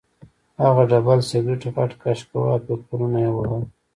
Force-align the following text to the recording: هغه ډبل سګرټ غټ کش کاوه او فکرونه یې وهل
هغه 0.63 0.83
ډبل 0.89 1.19
سګرټ 1.29 1.61
غټ 1.75 1.91
کش 2.01 2.19
کاوه 2.29 2.49
او 2.53 2.59
فکرونه 2.81 3.17
یې 3.25 3.31
وهل 3.33 3.63